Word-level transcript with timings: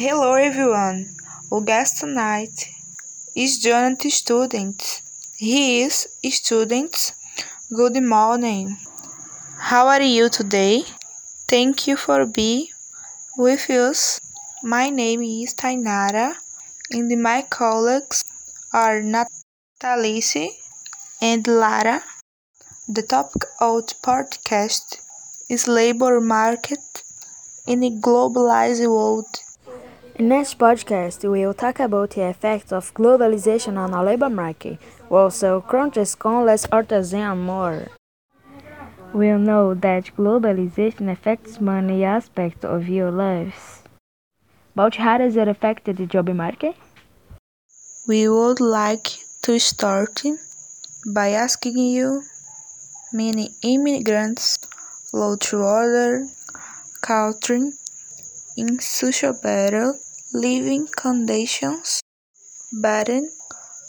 Hello 0.00 0.32
everyone. 0.32 1.14
Our 1.52 1.60
guest 1.60 1.98
tonight 2.00 2.70
is 3.36 3.58
Jonathan 3.58 4.10
Student. 4.10 5.02
He 5.36 5.82
is 5.82 6.08
students. 6.30 7.12
Good 7.68 8.02
morning. 8.02 8.78
How 9.58 9.88
are 9.88 10.00
you 10.00 10.30
today? 10.30 10.84
Thank 11.48 11.86
you 11.86 11.98
for 11.98 12.24
being 12.24 12.68
with 13.36 13.68
us. 13.68 14.22
My 14.62 14.88
name 14.88 15.20
is 15.20 15.52
Thaynara 15.52 16.32
and 16.90 17.22
my 17.22 17.42
colleagues 17.42 18.24
are 18.72 19.02
Natalice 19.02 20.46
and 21.20 21.46
Lara. 21.46 22.02
The 22.88 23.02
topic 23.02 23.44
of 23.60 23.86
the 23.88 23.96
podcast 24.02 24.96
is 25.50 25.68
labor 25.68 26.22
market 26.22 27.02
in 27.66 27.84
a 27.84 27.90
globalized 27.90 28.88
world. 28.88 29.28
In 30.20 30.28
this 30.28 30.52
podcast, 30.52 31.22
we 31.22 31.46
will 31.46 31.54
talk 31.54 31.80
about 31.80 32.10
the 32.10 32.28
effects 32.28 32.72
of 32.72 32.92
globalization 32.92 33.78
on 33.78 33.92
the 33.92 34.02
labor 34.02 34.28
market, 34.28 34.78
also 35.08 35.62
countries 35.62 36.14
con 36.14 36.44
less 36.44 36.66
artisan 36.70 37.38
more. 37.38 37.88
We'll 39.14 39.38
know 39.38 39.72
that 39.72 40.10
globalization 40.18 41.10
affects 41.10 41.58
many 41.58 42.04
aspects 42.04 42.66
of 42.66 42.86
your 42.86 43.10
lives. 43.10 43.82
But 44.74 44.96
how 44.96 45.16
does 45.16 45.36
it 45.36 45.48
affect 45.48 45.86
the 45.86 46.04
job 46.04 46.28
market? 46.28 46.76
We 48.06 48.28
would 48.28 48.60
like 48.60 49.08
to 49.44 49.58
start 49.58 50.22
by 51.14 51.30
asking 51.30 51.78
you 51.78 52.20
many 53.14 53.48
immigrants 53.62 54.58
live 55.14 55.40
through 55.40 55.66
other 55.66 56.26
countries 57.00 57.78
in 58.58 58.78
social 58.80 59.32
better 59.42 59.94
living 60.32 60.86
conditions, 60.96 62.00
but 62.80 63.08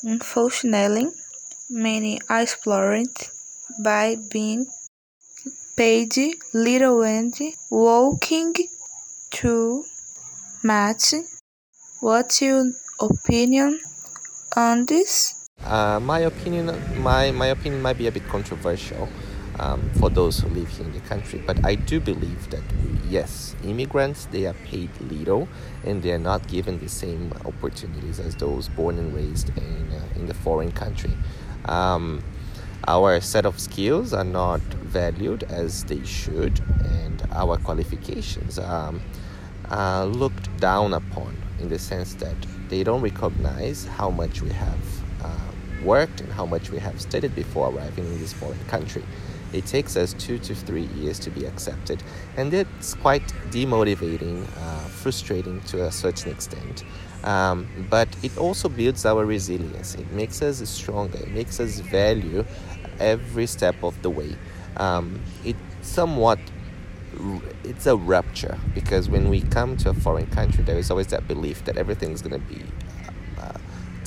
unfortunately, 0.04 1.08
many 1.70 2.20
are 2.30 2.42
exploited 2.42 3.08
by 3.84 4.18
being 4.32 4.66
paid 5.78 6.14
little 6.54 7.04
and 7.04 7.34
working 7.70 8.54
too 9.30 9.84
much. 10.64 11.14
What's 12.00 12.42
your 12.42 12.72
opinion 13.00 13.80
on 14.56 14.86
this? 14.86 15.48
Uh, 15.64 16.00
my 16.00 16.20
opinion, 16.20 16.74
my, 17.02 17.32
my 17.32 17.48
opinion 17.48 17.82
might 17.82 17.98
be 17.98 18.08
a 18.08 18.12
bit 18.12 18.28
controversial 18.28 19.08
um, 19.62 19.90
for 20.00 20.10
those 20.10 20.40
who 20.40 20.50
live 20.50 20.68
here 20.70 20.86
in 20.86 20.92
the 20.92 21.00
country, 21.02 21.42
but 21.46 21.64
I 21.64 21.76
do 21.76 22.00
believe 22.00 22.50
that 22.50 22.64
yes, 23.08 23.56
immigrants 23.64 24.26
they 24.26 24.46
are 24.48 24.56
paid 24.66 24.90
little 25.00 25.48
and 25.86 26.02
they 26.02 26.12
are 26.12 26.20
not 26.20 26.48
given 26.48 26.80
the 26.80 26.90
same 26.90 27.32
opportunities 27.46 28.20
as 28.20 28.36
those 28.36 28.68
born 28.70 28.98
and 28.98 29.14
raised 29.16 29.50
in 29.58 29.92
uh, 29.92 30.20
in 30.20 30.26
the 30.26 30.34
foreign 30.34 30.72
country. 30.72 31.12
Um, 31.66 32.24
our 32.88 33.22
set 33.22 33.46
of 33.46 33.60
skills 33.60 34.12
are 34.12 34.24
not 34.24 34.62
valued 34.62 35.44
as 35.44 35.84
they 35.84 36.04
should, 36.04 36.60
and 36.84 37.22
our 37.32 37.58
qualifications 37.58 38.58
are, 38.58 38.94
are 39.70 40.06
looked 40.06 40.56
down 40.58 40.94
upon 40.94 41.38
in 41.60 41.70
the 41.70 41.78
sense 41.78 42.16
that 42.16 42.36
they 42.70 42.84
don't 42.84 43.02
recognize 43.02 43.86
how 43.86 44.10
much 44.10 44.42
we 44.42 44.50
have 44.50 44.80
uh, 45.24 45.30
worked 45.84 46.22
and 46.22 46.32
how 46.34 46.46
much 46.46 46.72
we 46.72 46.80
have 46.80 47.00
studied 47.00 47.36
before 47.36 47.70
arriving 47.70 48.06
in 48.06 48.20
this 48.20 48.34
foreign 48.34 48.64
country. 48.66 49.04
It 49.54 49.66
takes 49.66 49.98
us 49.98 50.14
two 50.14 50.38
to 50.40 50.56
three 50.56 50.88
years 50.96 51.20
to 51.20 51.30
be 51.30 51.46
accepted, 51.46 52.02
and 52.38 52.54
it's 52.54 52.94
quite 52.94 53.28
demotivating, 53.50 54.48
uh, 54.58 54.80
frustrating 54.88 55.62
to 55.62 55.86
a 55.86 55.92
certain 55.92 56.32
extent. 56.32 56.84
Um, 57.24 57.68
but 57.90 58.08
it 58.24 58.38
also 58.38 58.70
builds 58.70 59.06
our 59.06 59.26
resilience. 59.26 59.96
It 59.96 60.12
makes 60.12 60.42
us 60.42 60.68
stronger. 60.70 61.20
It 61.20 61.32
makes 61.32 61.60
us 61.60 61.80
value 61.80 62.46
every 63.00 63.46
step 63.46 63.84
of 63.84 64.02
the 64.02 64.10
way. 64.10 64.36
Um, 64.78 65.22
it 65.44 65.56
somewhat 65.82 66.40
it's 67.64 67.86
a 67.86 67.96
rupture 67.96 68.58
because 68.74 69.10
when 69.10 69.30
we 69.30 69.42
come 69.42 69.78
to 69.78 69.90
a 69.90 69.94
foreign 69.94 70.28
country, 70.28 70.64
there 70.64 70.78
is 70.78 70.90
always 70.90 71.08
that 71.08 71.28
belief 71.28 71.66
that 71.66 71.78
everything's 71.78 72.22
going 72.22 72.40
to 72.40 72.48
be 72.48 72.64
uh, 73.40 73.58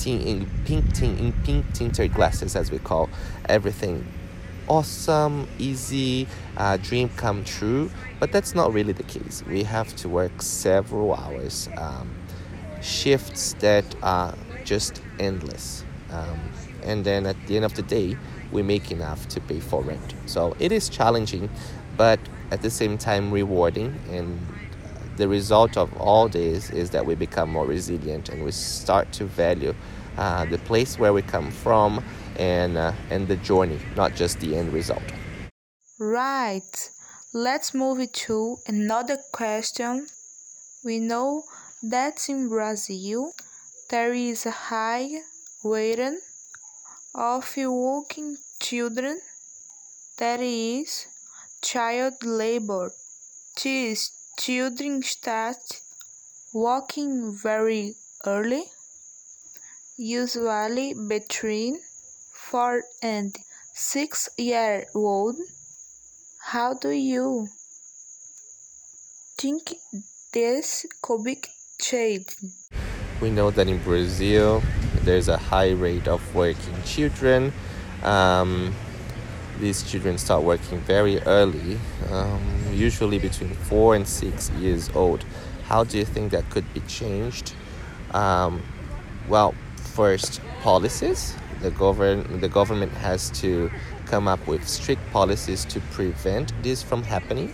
in 0.05 0.47
pink, 0.65 0.93
tin, 0.93 1.17
in 1.17 1.33
pink 1.43 1.65
tinted 1.73 2.13
glasses, 2.13 2.55
as 2.55 2.71
we 2.71 2.77
call 2.77 3.09
everything 3.49 4.05
awesome, 4.67 5.47
easy, 5.59 6.27
uh, 6.57 6.77
dream 6.77 7.09
come 7.17 7.43
true. 7.43 7.89
But 8.19 8.31
that's 8.31 8.55
not 8.55 8.73
really 8.73 8.93
the 8.93 9.03
case. 9.03 9.43
We 9.47 9.63
have 9.63 9.95
to 9.97 10.09
work 10.09 10.41
several 10.41 11.13
hours, 11.13 11.69
um, 11.77 12.15
shifts 12.81 13.53
that 13.59 13.85
are 14.01 14.35
just 14.63 15.01
endless. 15.19 15.83
Um, 16.11 16.39
and 16.83 17.03
then 17.03 17.25
at 17.25 17.35
the 17.47 17.55
end 17.55 17.65
of 17.65 17.73
the 17.75 17.81
day, 17.81 18.17
we 18.51 18.61
make 18.61 18.91
enough 18.91 19.27
to 19.29 19.41
pay 19.41 19.59
for 19.59 19.81
rent. 19.81 20.13
So 20.27 20.55
it 20.59 20.71
is 20.71 20.87
challenging, 20.89 21.49
but 21.97 22.19
at 22.51 22.61
the 22.61 22.69
same 22.69 22.97
time 22.97 23.31
rewarding. 23.31 23.99
And 24.11 24.39
the 25.17 25.27
result 25.27 25.77
of 25.77 25.95
all 25.97 26.27
this 26.27 26.69
is 26.69 26.91
that 26.91 27.05
we 27.05 27.15
become 27.15 27.49
more 27.49 27.65
resilient 27.65 28.29
and 28.29 28.43
we 28.43 28.51
start 28.51 29.11
to 29.13 29.25
value 29.25 29.73
uh, 30.17 30.45
the 30.45 30.57
place 30.59 30.97
where 30.97 31.13
we 31.13 31.21
come 31.21 31.51
from 31.51 32.03
and 32.37 32.77
uh, 32.77 32.93
and 33.09 33.27
the 33.27 33.37
journey, 33.37 33.79
not 33.95 34.15
just 34.15 34.39
the 34.39 34.55
end 34.55 34.73
result. 34.73 35.03
Right. 35.99 36.89
Let's 37.33 37.73
move 37.73 38.11
to 38.11 38.57
another 38.67 39.17
question. 39.33 40.07
We 40.83 40.99
know 40.99 41.43
that 41.83 42.29
in 42.29 42.47
Brazil 42.49 43.33
there 43.89 44.13
is 44.13 44.45
a 44.45 44.51
high 44.51 45.09
rate 45.63 45.99
of 47.13 47.57
working 47.57 48.37
children, 48.59 49.19
that 50.17 50.39
is, 50.39 51.07
child 51.61 52.13
labor. 52.23 52.91
These 53.61 54.11
children 54.37 55.01
start 55.03 55.57
working 56.53 57.35
very 57.35 57.95
early, 58.25 58.63
usually 59.97 60.93
between 60.93 61.79
four 62.49 62.83
and 63.01 63.35
six 63.73 64.29
year 64.37 64.85
old. 64.93 65.35
How 66.39 66.75
do 66.75 66.91
you 66.91 67.47
think 69.37 69.73
this 70.31 70.85
could 71.01 71.23
be 71.23 71.37
changed? 71.81 72.35
We 73.19 73.31
know 73.31 73.49
that 73.49 73.67
in 73.67 73.79
Brazil 73.79 74.61
there's 75.03 75.27
a 75.27 75.37
high 75.37 75.71
rate 75.71 76.07
of 76.07 76.21
working 76.35 76.75
children. 76.83 77.51
Um, 78.03 78.75
these 79.59 79.81
children 79.89 80.17
start 80.17 80.43
working 80.43 80.79
very 80.81 81.19
early, 81.21 81.79
um, 82.11 82.41
usually 82.71 83.17
between 83.17 83.55
four 83.55 83.95
and 83.95 84.07
six 84.07 84.51
years 84.51 84.91
old. 84.93 85.25
How 85.63 85.83
do 85.83 85.97
you 85.97 86.05
think 86.05 86.31
that 86.31 86.47
could 86.51 86.71
be 86.73 86.81
changed? 86.81 87.53
Um, 88.11 88.61
well, 89.27 89.55
first, 89.95 90.41
policies. 90.61 91.35
The, 91.61 91.71
govern- 91.71 92.39
the 92.39 92.49
government 92.49 92.91
has 92.93 93.29
to 93.41 93.71
come 94.05 94.27
up 94.27 94.45
with 94.47 94.67
strict 94.67 95.01
policies 95.11 95.65
to 95.65 95.79
prevent 95.91 96.51
this 96.63 96.83
from 96.83 97.03
happening. 97.03 97.53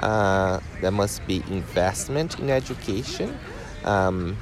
Uh, 0.00 0.60
there 0.80 0.90
must 0.90 1.26
be 1.26 1.42
investment 1.48 2.38
in 2.38 2.50
education. 2.50 3.38
Um, 3.84 4.36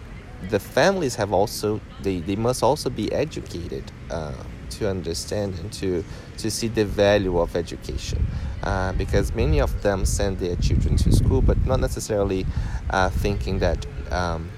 the 0.50 0.58
families 0.58 1.14
have 1.14 1.32
also 1.32 1.80
they, 2.02 2.20
they 2.20 2.36
must 2.36 2.62
also 2.62 2.90
be 2.90 3.10
educated 3.12 3.90
uh, 4.10 4.32
to 4.70 4.88
understand 4.88 5.54
and 5.58 5.72
to 5.72 6.04
to 6.38 6.50
see 6.50 6.68
the 6.68 6.84
value 6.84 7.38
of 7.38 7.56
education 7.56 8.26
uh, 8.62 8.92
because 8.92 9.34
many 9.34 9.60
of 9.60 9.82
them 9.82 10.04
send 10.04 10.38
their 10.38 10.56
children 10.56 10.96
to 10.96 11.12
school 11.12 11.40
but 11.40 11.64
not 11.66 11.80
necessarily 11.80 12.44
uh, 12.90 13.08
thinking 13.08 13.58
that 13.60 13.86
um, 14.10 14.50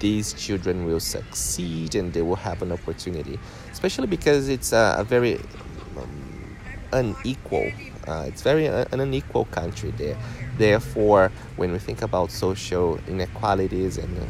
these 0.00 0.32
children 0.34 0.84
will 0.84 1.00
succeed 1.00 1.94
and 1.94 2.12
they 2.12 2.22
will 2.22 2.36
have 2.36 2.62
an 2.62 2.72
opportunity 2.72 3.38
especially 3.72 4.06
because 4.06 4.48
it's 4.48 4.72
a, 4.72 4.96
a 4.98 5.04
very 5.04 5.38
um, 5.96 6.56
unequal 6.92 7.70
uh, 8.06 8.24
it's 8.26 8.42
very 8.42 8.68
uh, 8.68 8.84
an 8.92 9.00
unequal 9.00 9.46
country 9.46 9.90
there. 9.92 10.16
Therefore 10.58 11.32
when 11.56 11.72
we 11.72 11.78
think 11.78 12.02
about 12.02 12.30
social 12.30 12.98
inequalities 13.08 13.98
and 13.98 14.28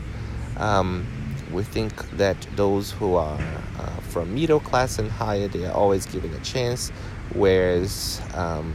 um, 0.57 1.07
we 1.53 1.63
think 1.63 1.95
that 2.13 2.37
those 2.57 2.93
who 2.93 3.15
are 3.15 3.39
uh, 3.79 3.87
from 4.01 4.35
middle 4.35 4.61
class 4.61 4.99
and 4.99 5.11
higher 5.11 5.47
they 5.49 5.67
are 5.67 5.75
always 5.75 6.07
given 6.07 6.33
a 6.35 6.41
chance 6.41 6.91
whereas 7.35 8.21
um, 8.35 8.75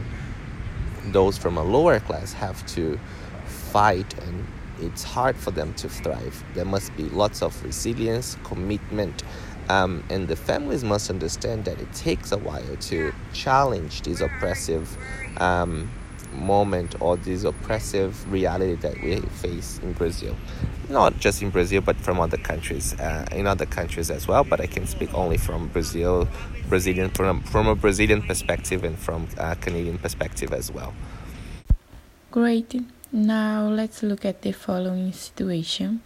those 1.06 1.36
from 1.36 1.58
a 1.58 1.62
lower 1.62 1.98
class 2.00 2.32
have 2.32 2.64
to 2.66 2.98
fight 3.44 4.18
and 4.20 4.46
it's 4.82 5.02
hard 5.02 5.36
for 5.36 5.50
them 5.50 5.72
to 5.74 5.88
thrive 5.88 6.44
there 6.54 6.64
must 6.64 6.94
be 6.96 7.04
lots 7.04 7.42
of 7.42 7.64
resilience 7.64 8.36
commitment 8.44 9.22
um, 9.68 10.02
and 10.10 10.28
the 10.28 10.36
families 10.36 10.84
must 10.84 11.08
understand 11.08 11.64
that 11.64 11.80
it 11.80 11.92
takes 11.94 12.32
a 12.32 12.38
while 12.38 12.76
to 12.76 13.12
challenge 13.32 14.02
this 14.02 14.20
oppressive 14.20 14.96
um, 15.38 15.88
moment 16.32 17.00
or 17.00 17.16
this 17.16 17.44
oppressive 17.44 18.30
reality 18.32 18.74
that 18.76 19.00
we 19.02 19.20
face 19.20 19.78
in 19.82 19.92
Brazil. 19.92 20.36
not 20.88 21.18
just 21.18 21.42
in 21.42 21.50
Brazil, 21.50 21.80
but 21.80 21.96
from 21.96 22.20
other 22.20 22.36
countries, 22.36 22.98
uh, 23.00 23.26
in 23.32 23.46
other 23.46 23.66
countries 23.66 24.10
as 24.10 24.28
well. 24.28 24.44
But 24.44 24.60
I 24.60 24.66
can 24.66 24.86
speak 24.86 25.14
only 25.14 25.38
from 25.38 25.68
Brazil, 25.68 26.28
Brazilian 26.68 27.10
from 27.10 27.42
from 27.42 27.66
a 27.66 27.74
Brazilian 27.74 28.22
perspective 28.22 28.84
and 28.84 28.98
from 28.98 29.28
a 29.38 29.56
Canadian 29.56 29.98
perspective 29.98 30.52
as 30.52 30.70
well. 30.70 30.92
Great. 32.30 32.74
Now 33.14 33.68
let's 33.68 34.02
look 34.02 34.24
at 34.24 34.40
the 34.40 34.52
following 34.52 35.12
situation. 35.12 36.00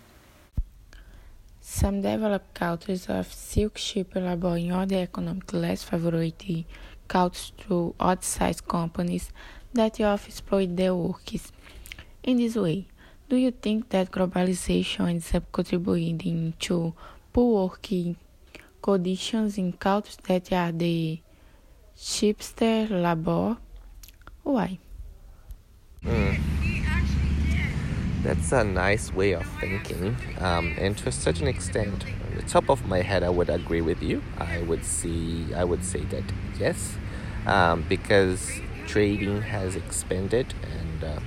Some 1.61 2.03
developed 2.03 2.53
countries 2.53 3.09
of 3.09 3.33
silk 3.33 3.79
ship 3.79 4.17
labor 4.17 4.57
in 4.57 4.73
other 4.73 4.97
economic 4.97 5.53
less 5.53 5.85
favorable 5.85 6.65
countries 7.07 7.53
through 7.59 7.95
odd-sized 8.01 8.67
companies 8.67 9.31
that 9.73 10.01
exploit 10.01 10.75
their 10.75 10.97
workers. 10.97 11.53
In 12.25 12.39
this 12.39 12.57
way, 12.57 12.89
do 13.29 13.37
you 13.37 13.53
think 13.53 13.89
that 13.91 14.11
globalization 14.11 15.15
is 15.15 15.31
contributing 15.53 16.55
to 16.59 16.93
poor 17.33 17.69
working 17.69 18.17
conditions 18.83 19.59
in 19.59 19.75
countries 19.75 20.19
that 20.27 20.53
are 20.53 20.73
the 20.73 21.21
cheapest 21.97 22.61
labor? 22.61 23.59
Why? 24.43 24.81
Mm. 26.05 26.56
That's 28.27 28.51
a 28.51 28.65
nice 28.65 29.13
way 29.13 29.33
of 29.35 29.47
thinking, 29.61 30.17
um, 30.41 30.75
and 30.79 30.99
to 30.99 31.09
a 31.11 31.13
certain 31.13 31.47
extent, 31.47 32.05
on 32.25 32.35
the 32.35 32.43
top 32.43 32.69
of 32.69 32.85
my 32.85 33.01
head, 33.03 33.23
I 33.23 33.29
would 33.29 33.49
agree 33.49 33.81
with 33.81 34.03
you. 34.03 34.21
I 34.37 34.63
would 34.63 34.85
see, 34.85 35.55
I 35.55 35.63
would 35.63 35.85
say 35.85 36.01
that 36.15 36.25
yes, 36.59 36.97
um, 37.47 37.85
because 37.89 38.61
trading 38.89 39.43
has 39.43 39.77
expanded, 39.77 40.55
and 40.65 41.05
uh, 41.05 41.21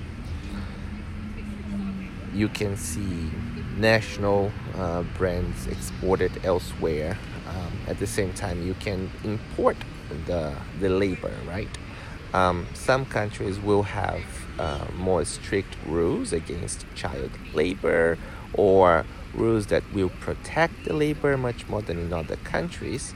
you 2.33 2.47
can 2.49 2.77
see 2.77 3.31
national 3.77 4.51
uh, 4.75 5.03
brands 5.17 5.67
exported 5.67 6.31
elsewhere. 6.43 7.17
Um, 7.47 7.71
at 7.87 7.97
the 7.99 8.07
same 8.07 8.33
time, 8.33 8.61
you 8.65 8.75
can 8.75 9.09
import 9.23 9.77
the 10.25 10.53
the 10.79 10.89
labor, 10.89 11.31
right? 11.47 11.69
Um, 12.33 12.67
some 12.73 13.05
countries 13.05 13.59
will 13.59 13.83
have 13.83 14.23
uh, 14.59 14.85
more 14.97 15.25
strict 15.25 15.75
rules 15.85 16.33
against 16.33 16.85
child 16.95 17.31
labor 17.53 18.17
or 18.53 19.05
rules 19.33 19.67
that 19.67 19.83
will 19.93 20.09
protect 20.09 20.85
the 20.85 20.93
labor 20.93 21.37
much 21.37 21.67
more 21.67 21.81
than 21.81 21.99
in 21.99 22.13
other 22.13 22.35
countries. 22.37 23.13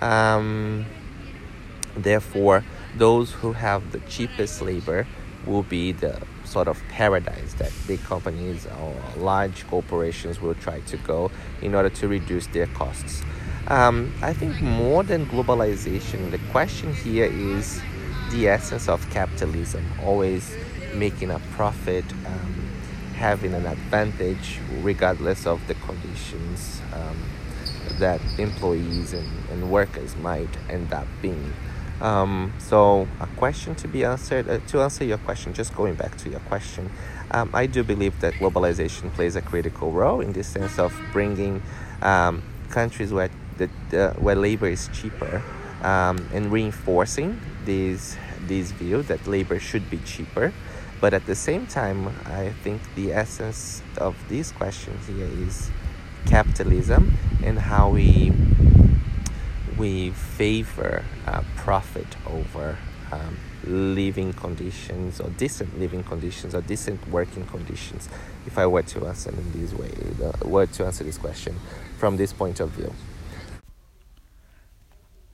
Um, 0.00 0.86
therefore, 1.96 2.64
those 2.96 3.32
who 3.32 3.52
have 3.52 3.92
the 3.92 4.00
cheapest 4.00 4.62
labor 4.62 5.06
will 5.44 5.62
be 5.62 5.92
the 5.92 6.20
sort 6.44 6.68
of 6.68 6.80
paradise 6.88 7.54
that 7.54 7.72
big 7.86 8.02
companies 8.04 8.66
or 8.66 8.94
large 9.16 9.66
corporations 9.68 10.40
will 10.40 10.54
try 10.54 10.80
to 10.80 10.96
go 10.98 11.30
in 11.62 11.74
order 11.74 11.90
to 11.90 12.08
reduce 12.08 12.46
their 12.48 12.66
costs. 12.68 13.22
Um, 13.68 14.12
I 14.22 14.32
think 14.32 14.60
more 14.60 15.02
than 15.02 15.26
globalization, 15.26 16.30
the 16.30 16.38
question 16.52 16.94
here 16.94 17.26
is 17.26 17.80
the 18.36 18.48
essence 18.48 18.88
of 18.88 19.08
capitalism, 19.10 19.82
always 20.04 20.54
making 20.94 21.30
a 21.30 21.38
profit, 21.52 22.04
um, 22.26 22.70
having 23.14 23.54
an 23.54 23.64
advantage 23.66 24.58
regardless 24.82 25.46
of 25.46 25.66
the 25.68 25.74
conditions 25.74 26.82
um, 26.92 27.16
that 27.98 28.20
employees 28.38 29.14
and, 29.14 29.26
and 29.50 29.70
workers 29.70 30.14
might 30.16 30.50
end 30.68 30.92
up 30.92 31.06
being. 31.22 31.52
Um, 32.02 32.52
so, 32.58 33.08
a 33.20 33.26
question 33.38 33.74
to 33.76 33.88
be 33.88 34.04
answered, 34.04 34.50
uh, 34.50 34.58
to 34.68 34.82
answer 34.82 35.04
your 35.04 35.16
question, 35.16 35.54
just 35.54 35.74
going 35.74 35.94
back 35.94 36.18
to 36.18 36.28
your 36.28 36.40
question, 36.40 36.90
um, 37.30 37.48
I 37.54 37.64
do 37.64 37.82
believe 37.82 38.20
that 38.20 38.34
globalization 38.34 39.10
plays 39.14 39.34
a 39.34 39.40
critical 39.40 39.92
role 39.92 40.20
in 40.20 40.34
the 40.34 40.44
sense 40.44 40.78
of 40.78 40.94
bringing 41.10 41.62
um, 42.02 42.42
countries 42.68 43.14
where, 43.14 43.30
the, 43.56 44.14
where 44.18 44.36
labor 44.36 44.68
is 44.68 44.90
cheaper 44.92 45.42
um, 45.82 46.28
and 46.34 46.52
reinforcing 46.52 47.40
this, 47.64 48.16
this 48.48 48.70
view 48.72 49.02
that 49.02 49.26
labor 49.26 49.58
should 49.58 49.88
be 49.90 49.98
cheaper. 49.98 50.52
But 51.00 51.12
at 51.12 51.26
the 51.26 51.34
same 51.34 51.66
time, 51.66 52.08
I 52.24 52.50
think 52.62 52.80
the 52.94 53.12
essence 53.12 53.82
of 53.98 54.16
these 54.28 54.50
questions 54.52 55.06
here 55.06 55.28
is 55.46 55.70
capitalism 56.26 57.12
and 57.42 57.58
how 57.58 57.90
we 57.90 58.32
we 59.78 60.10
favor 60.10 61.04
uh, 61.26 61.42
profit 61.56 62.06
over 62.26 62.78
um, 63.12 63.36
living 63.64 64.32
conditions 64.32 65.20
or 65.20 65.28
decent 65.30 65.78
living 65.78 66.02
conditions 66.02 66.54
or 66.54 66.62
decent 66.62 67.06
working 67.08 67.44
conditions. 67.46 68.08
If 68.46 68.56
I 68.58 68.66
were 68.66 68.82
to 68.82 69.06
answer 69.06 69.30
in 69.30 69.52
this 69.52 69.74
way, 69.74 69.92
uh, 70.24 70.48
were 70.48 70.66
to 70.66 70.86
answer 70.86 71.04
this 71.04 71.18
question 71.18 71.56
from 71.98 72.16
this 72.16 72.32
point 72.32 72.60
of 72.60 72.70
view. 72.70 72.92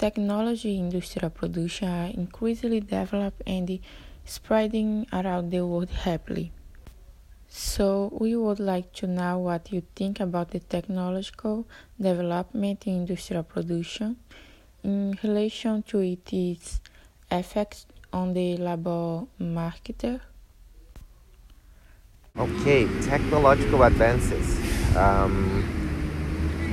Technology 0.03 0.81
industrial 0.81 1.31
production 1.31 1.89
are 1.89 2.11
increasingly 2.11 2.81
developed 2.81 3.41
and 3.47 3.79
spreading 4.25 5.07
around 5.13 5.51
the 5.51 5.65
world 5.65 5.91
happily. 5.91 6.51
So, 7.49 8.11
we 8.19 8.35
would 8.35 8.59
like 8.59 8.93
to 8.95 9.07
know 9.07 9.39
what 9.39 9.71
you 9.71 9.85
think 9.95 10.19
about 10.19 10.51
the 10.51 10.59
technological 10.59 11.69
development 12.01 12.85
in 12.89 13.03
industrial 13.03 13.45
production 13.45 14.17
in 14.83 15.17
relation 15.23 15.85
to 15.85 16.01
its 16.01 16.81
effects 17.31 17.87
on 18.13 18.35
the 18.35 18.57
labor 18.57 19.27
market. 19.39 20.21
Okay, 22.37 22.89
technological 23.03 23.85
advances. 23.85 24.97
Um, 24.97 25.82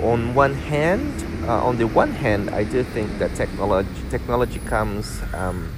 on 0.02 0.34
one 0.34 0.54
hand, 0.54 1.26
uh, 1.48 1.66
on 1.66 1.78
the 1.78 1.88
one 1.88 2.12
hand, 2.12 2.50
I 2.50 2.64
do 2.64 2.84
think 2.84 3.18
that 3.20 3.36
technology 3.36 3.90
technology 4.10 4.60
comes 4.60 5.22
um, 5.34 5.72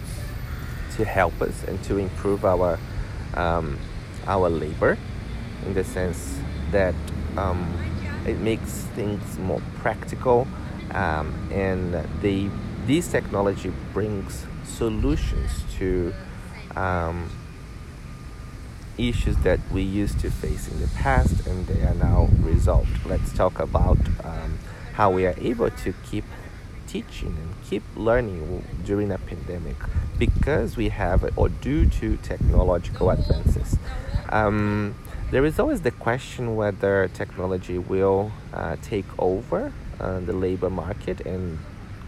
to 0.95 1.06
help 1.06 1.41
us 1.41 1.63
and 1.63 1.81
to 1.85 1.97
improve 1.97 2.45
our 2.45 2.77
um, 3.33 3.77
our 4.27 4.50
labor 4.50 4.97
in 5.65 5.73
the 5.73 5.83
sense 5.83 6.39
that 6.71 6.95
um, 7.38 7.65
it 8.25 8.38
makes 8.39 8.85
things 8.95 9.38
more 9.39 9.62
practical 9.75 10.47
um, 10.94 11.33
and 11.51 11.94
they, 12.21 12.50
this 12.85 13.07
technology 13.09 13.71
brings 13.94 14.45
solutions 14.63 15.63
to 15.77 16.13
um, 16.75 17.29
issues 19.09 19.38
that 19.38 19.59
we 19.71 19.81
used 19.81 20.19
to 20.19 20.30
face 20.30 20.68
in 20.68 20.80
the 20.81 20.88
past 20.88 21.45
and 21.48 21.68
they 21.68 21.81
are 21.81 21.95
now 21.95 22.30
resolved. 22.42 23.06
Let's 23.06 23.33
talk 23.33 23.59
about 23.59 23.97
um, 24.23 24.59
how 24.94 25.11
we 25.11 25.25
are 25.25 25.35
able 25.37 25.69
to 25.69 25.94
keep 26.09 26.25
teaching 26.87 27.37
and 27.42 27.56
keep 27.64 27.83
learning 27.95 28.66
during 28.85 29.11
a 29.11 29.18
pandemic 29.18 29.78
because 30.18 30.75
we 30.78 30.90
have 30.90 31.37
or 31.37 31.49
due 31.49 31.85
to 31.85 32.18
technological 32.18 33.09
advances. 33.09 33.78
Um, 34.30 34.95
there 35.31 35.45
is 35.45 35.59
always 35.59 35.81
the 35.81 35.92
question 35.92 36.56
whether 36.56 37.07
technology 37.14 37.78
will 37.78 38.31
uh, 38.54 38.75
take 38.81 39.06
over 39.18 39.71
uh, 39.99 40.19
the 40.19 40.33
labor 40.33 40.69
market 40.69 41.21
and 41.21 41.59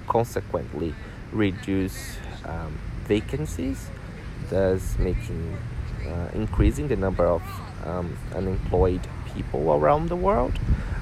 consequently 0.07 0.93
reduce 1.31 2.17
um, 2.45 2.77
vacancies, 3.05 3.89
thus 4.49 4.97
making 4.99 5.57
uh, 6.07 6.29
increasing 6.33 6.87
the 6.87 6.95
number 6.95 7.25
of 7.25 7.41
um, 7.85 8.17
unemployed 8.35 9.01
people 9.33 9.73
around 9.73 10.09
the 10.09 10.15
world. 10.15 10.53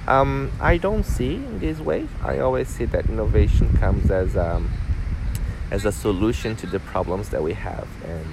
Um, 0.08 0.52
I 0.60 0.78
don't 0.78 1.04
see 1.04 1.36
in 1.36 1.60
this 1.60 1.80
way. 1.80 2.08
I 2.24 2.40
always 2.40 2.68
see 2.68 2.86
that 2.86 3.08
innovation 3.08 3.78
comes 3.78 4.10
as 4.10 4.36
um, 4.36 4.70
as 5.70 5.86
a 5.86 5.92
solution 5.92 6.56
to 6.58 6.68
the 6.68 6.80
problems 6.80 7.30
that 7.30 7.42
we 7.44 7.54
have, 7.54 7.88
and 8.06 8.26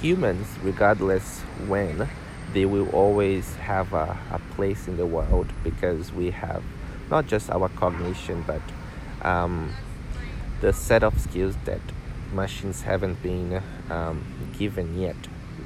humans, 0.00 0.46
regardless 0.62 1.40
when, 1.68 2.08
they 2.52 2.64
will 2.64 2.88
always 2.90 3.54
have 3.56 3.92
a, 3.92 4.18
a 4.30 4.40
place 4.54 4.88
in 4.88 4.96
the 4.96 5.06
world 5.06 5.52
because 5.62 6.12
we 6.12 6.30
have 6.30 6.62
not 7.10 7.26
just 7.26 7.50
our 7.50 7.68
cognition 7.70 8.42
but 8.46 8.62
um, 9.22 9.70
the 10.60 10.72
set 10.72 11.02
of 11.02 11.18
skills 11.20 11.54
that 11.64 11.80
machines 12.32 12.82
haven't 12.82 13.22
been 13.22 13.62
um, 13.90 14.24
given 14.58 14.98
yet. 14.98 15.16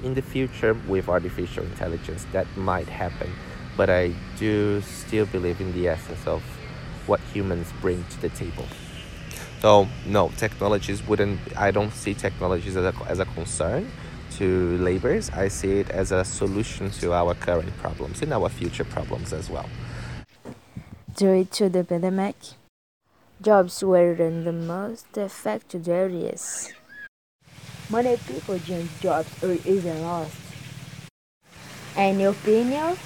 In 0.07 0.15
the 0.15 0.23
future, 0.23 0.75
with 0.87 1.09
artificial 1.09 1.65
intelligence, 1.65 2.25
that 2.31 2.47
might 2.57 2.89
happen, 2.89 3.29
but 3.77 3.91
I 3.91 4.15
do 4.39 4.81
still 4.83 5.27
believe 5.27 5.61
in 5.61 5.73
the 5.73 5.89
essence 5.89 6.25
of 6.29 6.45
what 7.09 7.19
humans 7.35 7.67
bring 7.81 8.05
to 8.11 8.21
the 8.21 8.29
table. 8.29 8.67
So, 9.59 9.89
no, 10.07 10.31
technologies 10.37 11.05
wouldn't, 11.09 11.41
I 11.57 11.73
don't 11.73 11.93
see 11.93 12.15
technologies 12.15 12.77
as 12.77 12.85
a, 12.85 12.95
as 13.09 13.19
a 13.19 13.25
concern 13.25 13.91
to 14.39 14.79
labors, 14.79 15.29
I 15.31 15.49
see 15.49 15.81
it 15.81 15.91
as 15.91 16.13
a 16.13 16.25
solution 16.25 16.89
to 17.01 17.13
our 17.13 17.35
current 17.35 17.77
problems 17.79 18.23
and 18.23 18.33
our 18.33 18.49
future 18.49 18.85
problems 18.85 19.33
as 19.33 19.51
well. 19.51 19.69
Due 21.17 21.47
to 21.47 21.69
the 21.69 21.83
pandemic, 21.83 22.37
jobs 23.43 23.83
were 23.83 24.13
in 24.13 24.45
the 24.45 24.53
most 24.53 25.19
affected 25.19 25.89
areas. 25.89 26.73
Many 27.89 28.17
people 28.17 28.59
changed 28.59 29.01
jobs 29.01 29.31
or 29.45 29.53
even 29.65 30.03
lost. 30.03 30.37
Any 31.97 32.25
opinion? 32.25 32.97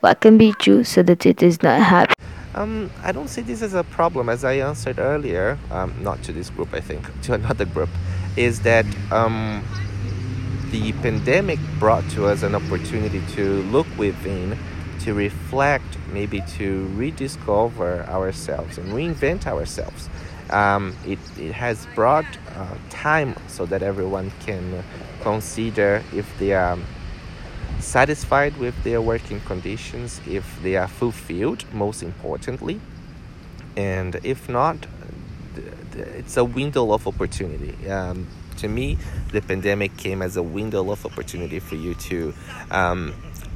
What 0.00 0.20
can 0.20 0.36
be 0.36 0.52
true 0.52 0.84
so 0.84 1.02
that 1.02 1.24
it 1.24 1.42
is 1.42 1.62
not 1.62 1.80
happy? 1.80 2.12
Um, 2.54 2.90
I 3.02 3.12
don't 3.12 3.28
see 3.28 3.40
this 3.40 3.62
as 3.62 3.72
a 3.72 3.84
problem, 3.84 4.28
as 4.28 4.44
I 4.44 4.54
answered 4.54 4.98
earlier, 4.98 5.58
um, 5.70 5.94
not 6.02 6.22
to 6.24 6.32
this 6.32 6.50
group, 6.50 6.74
I 6.74 6.80
think, 6.80 7.08
to 7.22 7.32
another 7.34 7.64
group, 7.64 7.88
is 8.36 8.60
that 8.60 8.84
um, 9.10 9.64
the 10.70 10.92
pandemic 11.00 11.58
brought 11.78 12.08
to 12.10 12.26
us 12.26 12.42
an 12.42 12.54
opportunity 12.54 13.22
to 13.32 13.62
look 13.64 13.86
within, 13.96 14.58
to 15.00 15.14
reflect, 15.14 15.96
maybe 16.12 16.42
to 16.58 16.86
rediscover 16.94 18.04
ourselves 18.04 18.76
and 18.76 18.92
reinvent 18.92 19.46
ourselves. 19.46 20.10
Um, 20.50 20.96
it, 21.06 21.18
it 21.38 21.52
has 21.52 21.86
brought 21.94 22.26
uh, 22.56 22.74
time 22.90 23.34
so 23.48 23.64
that 23.66 23.82
everyone 23.82 24.32
can 24.40 24.84
consider 25.22 26.02
if 26.12 26.38
they 26.38 26.52
are 26.52 26.78
satisfied 27.78 28.56
with 28.58 28.80
their 28.84 29.00
working 29.00 29.40
conditions, 29.40 30.20
if 30.26 30.62
they 30.62 30.76
are 30.76 30.88
fulfilled, 30.88 31.64
most 31.72 32.02
importantly, 32.02 32.80
and 33.76 34.20
if 34.22 34.48
not, 34.48 34.86
it's 35.94 36.36
a 36.36 36.44
window 36.44 36.92
of 36.92 37.06
opportunity. 37.06 37.88
Um, 37.88 38.26
to 38.58 38.68
me, 38.68 38.98
the 39.32 39.40
pandemic 39.40 39.96
came 39.96 40.22
as 40.22 40.36
a 40.36 40.42
window 40.42 40.90
of 40.90 41.04
opportunity 41.04 41.58
for 41.58 41.74
you 41.76 41.94
to 41.94 42.34
um, 42.70 43.14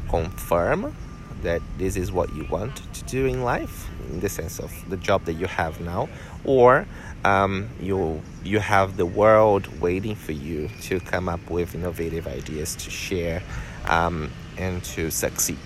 confirm 0.09 0.95
that 1.43 1.63
this 1.79 1.97
is 1.97 2.13
what 2.13 2.35
you 2.35 2.45
want 2.51 2.77
to 2.95 3.05
do 3.05 3.27
in 3.27 3.43
life, 3.43 3.89
in 4.11 4.21
the 4.21 4.29
sense 4.29 4.59
of 4.59 4.73
the 4.89 4.97
job 4.97 5.25
that 5.25 5.35
you 5.35 5.47
have 5.47 5.81
now, 5.81 6.09
or 6.45 6.87
um, 7.25 7.69
you 7.81 8.23
you 8.45 8.59
have 8.59 8.97
the 8.97 9.07
world 9.07 9.67
waiting 9.81 10.15
for 10.15 10.33
you 10.33 10.69
to 10.83 11.01
come 11.01 11.29
up 11.29 11.51
with 11.51 11.75
innovative 11.75 12.27
ideas 12.27 12.75
to 12.77 12.91
share 12.91 13.43
um, 13.89 14.31
and 14.57 14.83
to 14.85 15.11
succeed. 15.11 15.59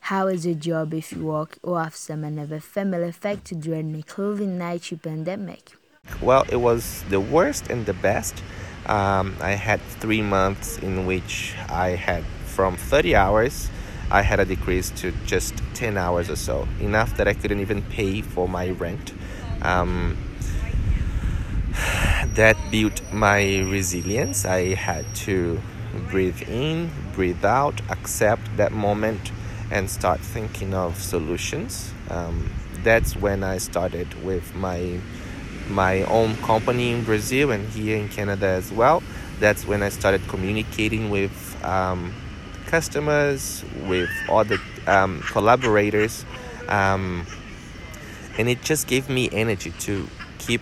How 0.00 0.26
is 0.28 0.46
your 0.46 0.54
job 0.54 0.94
if 0.94 1.12
you 1.12 1.26
work 1.26 1.58
or 1.62 1.82
have 1.82 1.94
some 1.94 2.24
another 2.24 2.60
family 2.60 3.12
during 3.12 3.92
the 3.92 4.02
COVID-19 4.02 5.02
pandemic? 5.02 5.72
Well, 6.22 6.46
it 6.50 6.56
was 6.56 7.04
the 7.10 7.20
worst 7.20 7.68
and 7.68 7.84
the 7.84 7.92
best. 7.92 8.42
Um, 8.86 9.36
I 9.42 9.50
had 9.50 9.82
three 10.00 10.22
months 10.22 10.78
in 10.78 11.04
which 11.04 11.54
I 11.68 11.90
had 11.90 12.24
from 12.58 12.76
30 12.76 13.14
hours, 13.14 13.70
I 14.10 14.22
had 14.22 14.40
a 14.40 14.44
decrease 14.44 14.90
to 15.02 15.12
just 15.26 15.54
10 15.74 15.96
hours 15.96 16.28
or 16.28 16.34
so, 16.34 16.66
enough 16.80 17.16
that 17.16 17.28
I 17.28 17.32
couldn't 17.32 17.60
even 17.60 17.82
pay 17.82 18.20
for 18.20 18.48
my 18.48 18.70
rent. 18.70 19.12
Um, 19.62 20.16
that 22.34 22.56
built 22.72 23.00
my 23.12 23.60
resilience. 23.60 24.44
I 24.44 24.74
had 24.74 25.04
to 25.26 25.60
breathe 26.10 26.42
in, 26.48 26.90
breathe 27.14 27.44
out, 27.44 27.80
accept 27.90 28.56
that 28.56 28.72
moment, 28.72 29.30
and 29.70 29.88
start 29.88 30.18
thinking 30.18 30.74
of 30.74 31.00
solutions. 31.00 31.92
Um, 32.10 32.50
that's 32.82 33.14
when 33.14 33.44
I 33.44 33.58
started 33.58 34.08
with 34.24 34.52
my 34.56 34.98
my 35.68 36.02
own 36.04 36.34
company 36.38 36.90
in 36.90 37.04
Brazil 37.04 37.52
and 37.52 37.68
here 37.68 37.96
in 37.96 38.08
Canada 38.08 38.48
as 38.48 38.72
well. 38.72 39.00
That's 39.38 39.64
when 39.64 39.80
I 39.80 39.90
started 39.90 40.26
communicating 40.26 41.10
with 41.10 41.56
um, 41.62 42.12
customers, 42.68 43.64
with 43.86 44.10
other 44.28 44.58
um, 44.86 45.20
collaborators, 45.22 46.24
um, 46.68 47.26
and 48.38 48.48
it 48.48 48.62
just 48.62 48.86
gave 48.86 49.08
me 49.08 49.28
energy 49.32 49.72
to 49.80 50.06
keep 50.38 50.60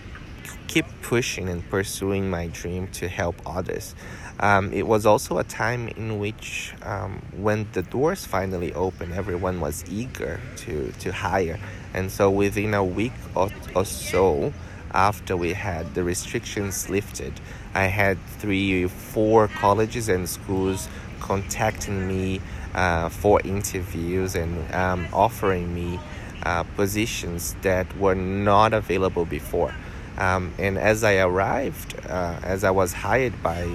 keep 0.67 0.85
pushing 1.01 1.47
and 1.47 1.67
pursuing 1.69 2.29
my 2.29 2.47
dream 2.47 2.87
to 2.87 3.07
help 3.07 3.35
others. 3.45 3.95
Um, 4.39 4.71
it 4.73 4.85
was 4.85 5.05
also 5.05 5.39
a 5.39 5.43
time 5.43 5.87
in 5.87 6.19
which, 6.19 6.73
um, 6.83 7.21
when 7.35 7.67
the 7.73 7.81
doors 7.81 8.25
finally 8.25 8.71
opened, 8.73 9.13
everyone 9.13 9.59
was 9.59 9.83
eager 9.89 10.39
to, 10.57 10.91
to 10.99 11.11
hire. 11.11 11.59
And 11.93 12.11
so, 12.11 12.29
within 12.29 12.73
a 12.73 12.83
week 12.83 13.13
or, 13.33 13.49
or 13.75 13.85
so 13.85 14.53
after 14.91 15.35
we 15.35 15.53
had 15.53 15.95
the 15.95 16.03
restrictions 16.03 16.89
lifted, 16.89 17.33
I 17.73 17.85
had 17.85 18.19
three, 18.37 18.87
four 18.87 19.47
colleges 19.47 20.07
and 20.09 20.29
schools 20.29 20.87
contacting 21.19 22.07
me 22.07 22.41
uh, 22.73 23.09
for 23.09 23.41
interviews 23.41 24.35
and 24.35 24.73
um, 24.73 25.07
offering 25.13 25.73
me 25.73 25.99
uh, 26.43 26.63
positions 26.75 27.55
that 27.61 27.97
were 27.97 28.15
not 28.15 28.73
available 28.73 29.25
before. 29.25 29.73
Um, 30.17 30.53
and 30.57 30.77
as 30.77 31.03
I 31.03 31.17
arrived, 31.17 31.95
uh, 32.07 32.39
as 32.43 32.63
I 32.63 32.71
was 32.71 32.93
hired 32.93 33.41
by 33.43 33.67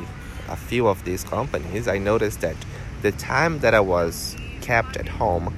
a 0.49 0.57
few 0.57 0.89
of 0.89 1.05
these 1.05 1.25
companies, 1.25 1.87
I 1.89 1.99
noticed 1.99 2.41
that 2.41 2.57
the 3.03 3.13
time 3.13 3.61
that 3.61 3.75
I 3.75 3.81
was 3.81 4.37
kept 4.61 4.97
at 4.97 5.09
home 5.09 5.55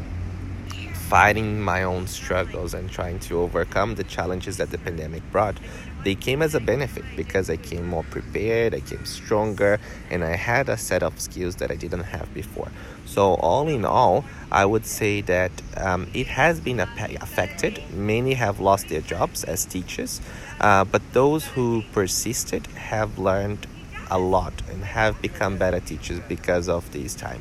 fighting 1.09 1.61
my 1.61 1.83
own 1.83 2.07
struggles 2.07 2.75
and 2.75 2.91
trying 2.91 3.19
to 3.21 3.39
overcome 3.39 3.95
the 3.95 4.05
challenges 4.05 4.57
that 4.57 4.71
the 4.71 4.79
pandemic 4.79 5.23
brought, 5.31 5.57
they 6.05 6.15
came 6.15 6.43
as 6.43 6.55
a 6.55 6.61
benefit 6.61 7.05
because 7.17 7.51
I 7.51 7.57
came 7.57 7.87
more 7.87 8.05
prepared, 8.05 8.75
I 8.75 8.81
came 8.81 9.05
stronger, 9.05 9.81
and 10.11 10.23
I 10.23 10.37
had 10.37 10.69
a 10.69 10.77
set 10.77 11.03
of 11.03 11.19
skills 11.21 11.57
that 11.57 11.71
I 11.71 11.77
didn't 11.77 12.05
have 12.05 12.33
before. 12.35 12.71
So, 13.07 13.35
all 13.35 13.69
in 13.69 13.85
all, 13.85 14.25
I 14.53 14.65
would 14.67 14.87
say 14.87 15.21
that 15.23 15.53
um, 15.77 16.09
it 16.15 16.27
has 16.27 16.61
been 16.61 16.81
affected. 16.81 17.83
Many 17.93 18.35
have 18.35 18.61
lost 18.61 18.89
their 18.89 19.01
jobs 19.01 19.45
as 19.45 19.65
teachers, 19.65 20.21
uh, 20.61 20.85
but 20.85 21.03
those 21.13 21.47
who 21.47 21.83
persisted 21.93 22.67
have 22.69 23.19
learned 23.19 23.67
a 24.11 24.19
lot 24.19 24.53
and 24.71 24.85
have 24.85 25.21
become 25.23 25.57
better 25.57 25.81
teachers 25.81 26.21
because 26.29 26.69
of 26.69 26.91
this 26.93 27.15
time. 27.15 27.41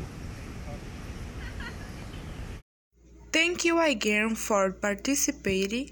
Thank 3.31 3.65
you 3.65 3.79
again 3.81 4.35
for 4.35 4.71
participating 4.71 5.89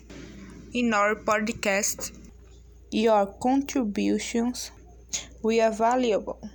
in 0.74 0.94
our 0.94 1.16
podcast. 1.16 2.21
Your 2.92 3.26
contributions 3.26 4.72
were 5.42 5.72
valuable. 5.72 6.42